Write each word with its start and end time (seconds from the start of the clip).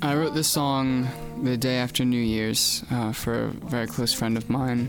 I 0.00 0.14
wrote 0.14 0.34
this 0.34 0.48
song 0.48 1.08
the 1.42 1.56
day 1.56 1.76
after 1.78 2.04
New 2.04 2.20
Year's 2.20 2.84
uh, 2.90 3.12
for 3.12 3.44
a 3.44 3.48
very 3.48 3.86
close 3.86 4.12
friend 4.12 4.36
of 4.36 4.48
mine. 4.48 4.88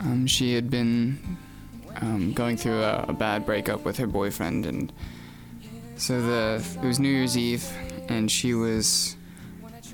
Um, 0.00 0.26
she 0.26 0.54
had 0.54 0.70
been 0.70 1.36
um, 2.00 2.32
going 2.32 2.56
through 2.56 2.82
a, 2.82 3.06
a, 3.08 3.12
bad 3.12 3.44
breakup 3.44 3.84
with 3.84 3.98
her 3.98 4.06
boyfriend, 4.06 4.66
and 4.66 4.92
so 5.96 6.22
the 6.22 6.64
it 6.82 6.86
was 6.86 6.98
New 6.98 7.08
Year's 7.08 7.36
Eve, 7.36 7.68
and 8.08 8.30
she 8.30 8.54
was 8.54 9.16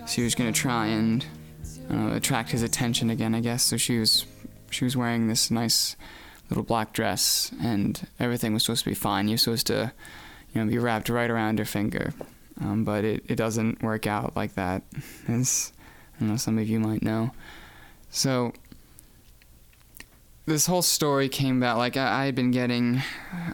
she 0.07 0.23
was 0.23 0.35
gonna 0.35 0.53
try 0.53 0.87
and 0.87 1.25
uh, 1.91 2.15
attract 2.15 2.51
his 2.51 2.63
attention 2.63 3.11
again, 3.11 3.35
I 3.35 3.41
guess. 3.41 3.63
So 3.65 3.77
she 3.77 3.99
was 3.99 4.27
she 4.71 4.85
was 4.85 4.97
wearing 4.97 5.29
this 5.29 5.51
nice 5.51 5.97
little 6.51 6.65
black 6.65 6.93
dress, 6.93 7.51
and 7.61 8.07
everything 8.21 8.55
was 8.55 8.65
supposed 8.65 8.85
to 8.85 8.91
be 8.91 8.95
fine. 8.95 9.29
You're 9.29 9.39
supposed 9.39 9.67
to, 9.69 9.93
you 10.57 10.65
know, 10.65 10.71
be 10.71 10.79
wrapped 10.79 11.09
right 11.09 11.31
around 11.31 11.59
her 11.59 11.65
finger. 11.65 12.15
Um, 12.61 12.85
but 12.85 13.05
it, 13.05 13.25
it 13.29 13.37
doesn't 13.37 13.83
work 13.83 14.07
out 14.07 14.35
like 14.35 14.55
that, 14.55 14.83
as 15.29 15.73
I 16.21 16.25
know 16.25 16.37
some 16.37 16.59
of 16.59 16.67
you 16.67 16.81
might 16.81 17.03
know. 17.03 17.33
So 18.09 18.55
this 20.47 20.67
whole 20.67 20.83
story 20.83 21.29
came 21.29 21.59
about 21.59 21.77
like 21.77 21.97
I, 21.97 22.23
I 22.23 22.25
had 22.25 22.35
been 22.35 22.51
getting 22.51 23.03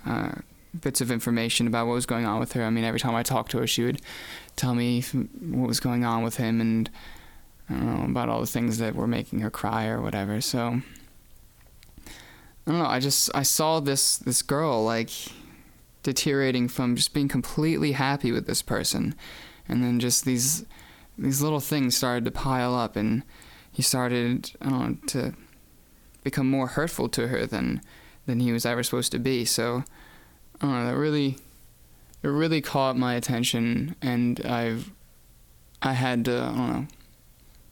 uh, 0.07 0.37
bits 0.81 1.01
of 1.01 1.11
information 1.11 1.67
about 1.67 1.89
what 1.89 1.95
was 1.95 2.07
going 2.07 2.27
on 2.27 2.39
with 2.39 2.53
her. 2.53 2.63
I 2.63 2.71
mean, 2.71 2.85
every 2.85 3.01
time 3.01 3.17
I 3.17 3.25
talked 3.25 3.51
to 3.53 3.59
her, 3.59 3.67
she 3.67 3.83
would 3.83 4.01
tell 4.55 4.75
me 4.75 5.03
what 5.03 5.67
was 5.67 5.81
going 5.81 6.05
on 6.05 6.23
with 6.23 6.37
him 6.37 6.61
and 6.61 6.89
I 7.69 7.75
don't 7.75 7.99
know 7.99 8.05
about 8.05 8.29
all 8.29 8.41
the 8.41 8.47
things 8.47 8.79
that 8.79 8.95
were 8.95 9.07
making 9.07 9.41
her 9.41 9.51
cry 9.51 9.87
or 9.87 10.01
whatever. 10.01 10.41
So 10.41 10.81
I 12.07 12.71
don't 12.71 12.79
know. 12.79 12.87
I 12.87 13.01
just 13.01 13.31
I 13.35 13.43
saw 13.43 13.81
this 13.81 14.19
this 14.19 14.43
girl 14.43 14.85
like 14.85 15.11
deteriorating 16.03 16.69
from 16.69 16.97
just 16.97 17.15
being 17.15 17.29
completely 17.29 17.93
happy 17.93 18.33
with 18.33 18.47
this 18.47 18.63
person, 18.63 19.15
and 19.69 19.83
then 19.83 20.01
just 20.01 20.25
these 20.25 20.65
these 21.19 21.43
little 21.43 21.61
things 21.61 21.97
started 21.97 22.25
to 22.25 22.31
pile 22.31 22.75
up, 22.75 22.97
and 22.97 23.23
he 23.71 23.83
started 23.83 24.53
I 24.61 24.69
don't 24.69 24.81
know 24.81 25.09
to 25.09 25.35
become 26.25 26.49
more 26.49 26.69
hurtful 26.69 27.09
to 27.11 27.29
her 27.29 27.47
than 27.47 27.81
than 28.27 28.41
he 28.41 28.53
was 28.53 28.67
ever 28.67 28.83
supposed 28.83 29.13
to 29.13 29.19
be. 29.19 29.45
So 29.45 29.85
I 30.61 30.67
don't 30.67 30.73
know. 30.73 30.87
That 30.87 30.97
really 30.97 31.39
it 32.23 32.29
really 32.29 32.61
caught 32.61 32.97
my 32.97 33.15
attention, 33.15 33.97
and 34.01 34.41
I've 34.45 34.91
I 35.81 35.93
had 35.93 36.25
to 36.27 36.43
I 36.43 36.57
don't 36.57 36.73
know. 36.73 36.87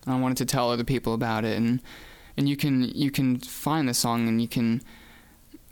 I 0.06 0.18
wanted 0.18 0.38
to 0.38 0.46
tell 0.46 0.70
other 0.70 0.84
people 0.84 1.14
about 1.14 1.44
it, 1.44 1.56
and 1.56 1.80
and 2.36 2.48
you 2.48 2.56
can 2.56 2.82
you 2.82 3.10
can 3.10 3.38
find 3.38 3.88
the 3.88 3.94
song, 3.94 4.28
and 4.28 4.40
you 4.40 4.48
can 4.48 4.82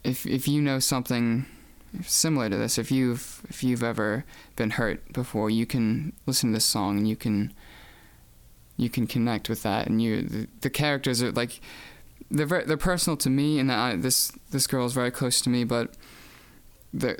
if 0.05 0.27
if 0.27 0.47
you 0.47 0.61
know 0.61 0.79
something 0.79 1.47
similar 2.03 2.48
to 2.48 2.56
this. 2.56 2.78
If 2.78 2.91
you've 2.91 3.42
if 3.48 3.62
you've 3.62 3.83
ever 3.83 4.25
been 4.56 4.70
hurt 4.70 5.12
before, 5.12 5.50
you 5.50 5.67
can 5.67 6.12
listen 6.27 6.50
to 6.50 6.56
this 6.56 6.64
song 6.64 6.98
and 6.98 7.08
you 7.08 7.17
can 7.17 7.53
you 8.77 8.89
can 8.89 9.06
connect 9.06 9.48
with 9.48 9.62
that. 9.62 9.86
And 9.86 10.00
you 10.00 10.22
the, 10.22 10.48
the 10.61 10.70
characters 10.70 11.22
are 11.22 11.33
like 11.33 11.61
they're 12.30 12.47
very, 12.47 12.64
they're 12.64 12.77
personal 12.77 13.17
to 13.19 13.30
me, 13.30 13.58
and 13.58 13.72
I, 13.72 13.97
this 13.97 14.33
this 14.50 14.67
girl 14.67 14.86
is 14.86 14.92
very 14.92 15.11
close 15.11 15.41
to 15.42 15.50
me, 15.50 15.64
but 15.64 15.95
the 16.92 17.19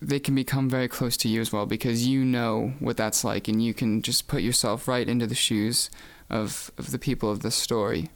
they 0.00 0.20
can 0.20 0.34
become 0.34 0.70
very 0.70 0.88
close 0.88 1.16
to 1.16 1.28
you 1.28 1.40
as 1.40 1.52
well 1.52 1.66
because 1.66 2.06
you 2.06 2.24
know 2.24 2.72
what 2.78 2.96
that's 2.96 3.24
like 3.24 3.48
and 3.48 3.62
you 3.62 3.74
can 3.74 4.00
just 4.00 4.28
put 4.28 4.42
yourself 4.42 4.86
right 4.86 5.08
into 5.08 5.26
the 5.26 5.34
shoes 5.34 5.90
of, 6.30 6.70
of 6.78 6.92
the 6.92 6.98
people 6.98 7.30
of 7.30 7.40
this 7.40 7.56
story. 7.56 8.08